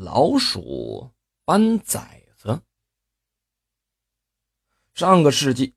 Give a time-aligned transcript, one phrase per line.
[0.00, 1.10] 老鼠
[1.44, 2.60] 搬崽子。
[4.94, 5.74] 上个世纪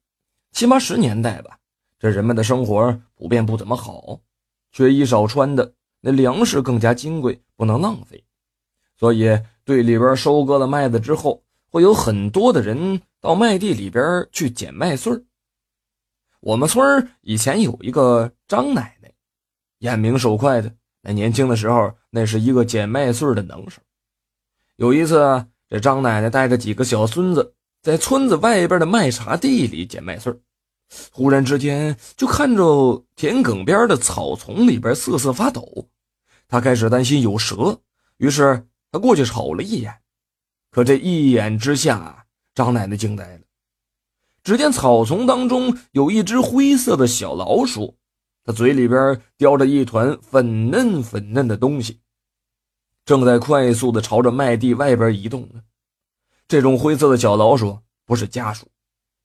[0.52, 1.58] 七八十年代吧，
[1.98, 4.22] 这人们的生活普遍不怎么好，
[4.72, 8.24] 缺衣少穿的，那粮食更加金贵，不能浪费。
[8.96, 9.28] 所以
[9.64, 15.12] 队里边收割了麦子之后，会有很多的人到麦地里边去捡麦穗。
[16.42, 19.12] 我们村以前有一个张奶奶，
[19.80, 23.82] 眼明手快的，那年轻的时候那是一个捡麦穗的能手。
[24.82, 27.54] 有一次，这张奶奶带着几个小孙子
[27.84, 30.34] 在村子外边的麦茬地里捡麦穗
[31.12, 35.88] 忽然之间就看着田埂边的草丛里边瑟瑟发抖，
[36.48, 37.80] 她开始担心有蛇，
[38.18, 39.94] 于是她过去瞅了一眼。
[40.72, 42.26] 可这一眼之下，
[42.56, 43.42] 张奶奶惊呆了，
[44.44, 47.96] 只见草丛当中有一只灰色的小老鼠，
[48.44, 52.00] 它嘴里边叼着一团粉嫩粉嫩的东西。
[53.06, 55.62] 正在快速的朝着麦地外边移动呢。
[56.48, 58.68] 这种灰色的小老鼠不是家鼠，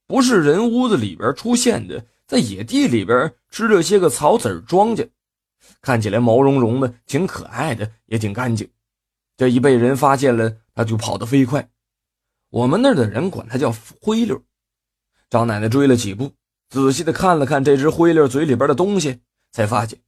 [0.07, 5.09] 不是人屋子里边出现的，在野地里边吃这些个草籽庄稼，
[5.81, 8.69] 看起来毛茸茸的，挺可爱的，也挺干净。
[9.37, 11.69] 这一被人发现了，它就跑得飞快。
[12.51, 14.41] 我们那儿的人管它叫灰溜。
[15.29, 16.33] 张奶奶追了几步，
[16.71, 19.99] 仔细的看了看这只灰溜嘴里边的东西，才发现，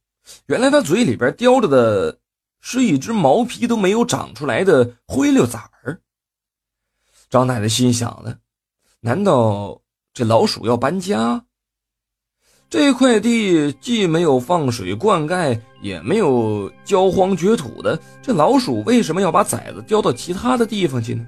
[0.47, 2.17] 原来它嘴里边叼着的。
[2.61, 6.01] 是一只毛皮都没有长出来的灰溜崽儿。
[7.29, 8.37] 张奶奶心想了：
[8.99, 9.81] 难道
[10.13, 11.45] 这老鼠要搬家？
[12.69, 21.25] 这块地既没有放水灌溉，也没有浇荒掘土的，这老鼠为什么要把崽子叼到其他的地方去呢？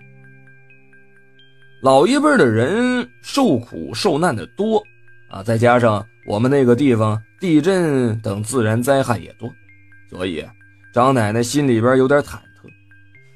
[1.81, 4.83] 老一辈的人受苦受难的多
[5.29, 9.51] 啊，再加上我们那个地方地震等自然灾害也多，
[10.09, 10.45] 所以。
[10.93, 12.67] 张奶奶心里边有点忐忑，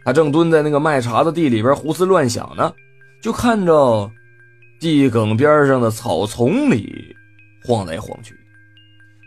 [0.03, 2.73] 她正蹲在那个麦茬子地里边胡思乱想呢，
[3.21, 4.11] 就看着
[4.77, 7.15] 地埂边上的草丛里
[7.63, 8.35] 晃来晃去，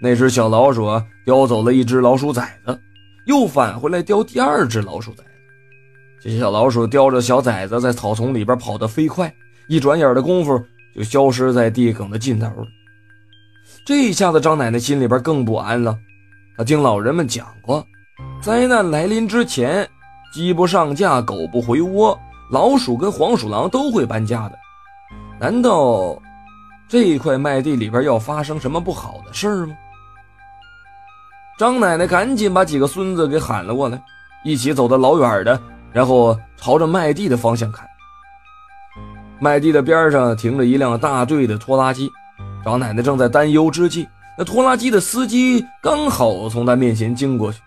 [0.03, 2.79] 那只小老鼠啊叼走了一只老鼠崽子，
[3.25, 5.31] 又返回来叼第二只老鼠崽子。
[6.21, 9.33] 这小老鼠叼着小崽子在草丛里边跑得飞快，
[9.69, 10.63] 一转眼的功夫
[10.95, 12.67] 就消失在地埂的尽头了。
[13.87, 15.99] 这一下子，张奶奶心里边更不安了。
[16.59, 17.87] 她听老人们讲过。
[18.41, 19.87] 灾难来临之前，
[20.33, 22.19] 鸡不上架，狗不回窝，
[22.51, 24.57] 老鼠跟黄鼠狼都会搬家的。
[25.41, 26.17] 难道
[26.89, 29.75] 这块麦地里边要发生什么不好的事吗？
[31.59, 34.01] 张奶奶赶紧把几个孙子给喊了过来，
[34.45, 35.61] 一起走得老远的，
[35.93, 37.85] 然后朝着麦地的方向看。
[39.41, 42.09] 麦地的边上停着一辆大队的拖拉机，
[42.65, 47.61] 张奶奶正在担忧之际，那拖拉机的司机刚好从她面前经过去。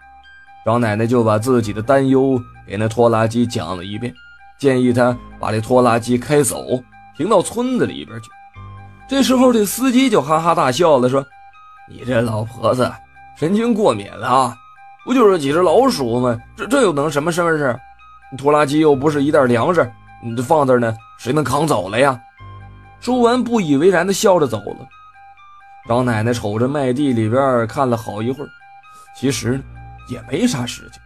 [0.66, 4.14] 张奶奶就把自己的担忧给那拖拉机讲了一遍，
[4.60, 6.64] 建议他把这拖拉机开走，
[7.18, 8.30] 停到村子里边去。
[9.10, 11.26] 这时候，这司机就哈哈大笑了，说
[11.90, 12.90] ：“你这老婆子
[13.36, 14.56] 神经过敏了啊？
[15.04, 16.40] 不就是几只老鼠吗？
[16.56, 17.80] 这这又能什么事儿？
[18.38, 19.92] 拖拉机又不是一袋粮食，
[20.24, 22.18] 你这放这呢，谁能扛走了呀？”
[23.02, 24.88] 说完，不以为然的笑着走了。
[25.90, 28.48] 张奶奶瞅着麦地里边看了好一会儿，
[29.18, 29.64] 其实呢。
[30.12, 31.02] 也没啥事情，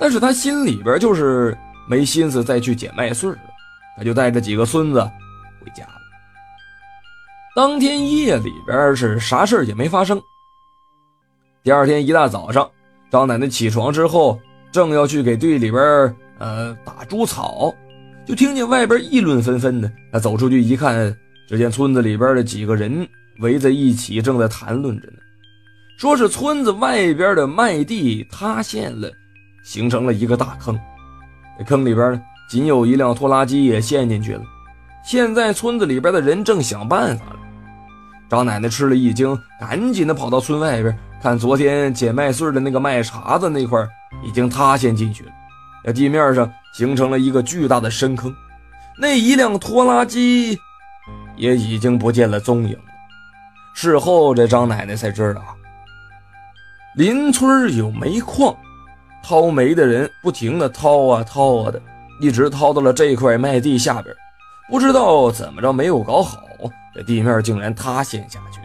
[0.00, 1.56] 但是他心里边就是
[1.88, 3.38] 没心思再去捡麦穗了，
[3.96, 5.00] 他就带着几个孙子
[5.60, 6.00] 回家了。
[7.54, 10.20] 当天夜里边是啥事也没发生。
[11.62, 12.68] 第二天一大早上，
[13.10, 14.40] 张奶奶起床之后，
[14.72, 15.82] 正要去给队里边
[16.38, 17.74] 呃打猪草，
[18.24, 19.92] 就听见外边议论纷纷的。
[20.10, 21.14] 他走出去一看，
[21.48, 23.06] 只见村子里边的几个人
[23.40, 25.18] 围在一起，正在谈论着呢。
[26.00, 29.12] 说是村子外边的麦地塌陷了，
[29.62, 30.74] 形成了一个大坑。
[31.58, 34.40] 这坑里边呢，仅有一辆拖拉机也陷进去了。
[35.04, 37.36] 现在村子里边的人正想办法了。
[38.30, 43.78] 张奶奶吃了一惊，赶紧的跑到村外边看，昨天捡麦穗的那个麦茬子那块
[44.24, 45.32] 已经塌陷进去了，
[45.84, 48.34] 在地面上形成了一个巨大的深坑。
[48.98, 50.58] 那一辆拖拉机
[51.36, 52.74] 也已经不见了踪影。
[53.74, 55.42] 事后，这张奶奶才知道。
[56.96, 58.54] 邻村有煤矿，
[59.22, 61.80] 掏煤的人不停的掏啊掏啊的，
[62.20, 64.14] 一直掏到了这块麦地下边，
[64.68, 66.38] 不知道怎么着没有搞好，
[66.92, 68.60] 这地面竟然塌陷下去。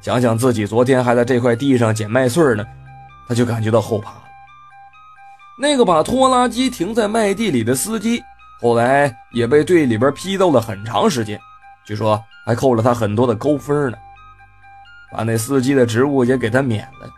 [0.00, 2.64] 想想自己昨天还在这块地上捡麦穗呢，
[3.28, 4.22] 他就感觉到后怕了。
[5.60, 8.22] 那个把拖拉机停在麦地里的司机，
[8.62, 11.38] 后来也被队里边批斗了很长时间，
[11.84, 13.98] 据说还扣了他很多的高分呢，
[15.12, 17.08] 把那司机的职务也给他免了。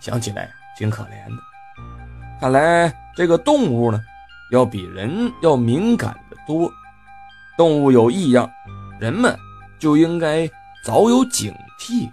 [0.00, 1.42] 想起来挺可怜的，
[2.40, 4.00] 看来这个动物呢，
[4.52, 6.70] 要比人要敏感的多。
[7.56, 8.48] 动物有异样，
[9.00, 9.36] 人们
[9.80, 10.48] 就应该
[10.84, 12.08] 早有警惕。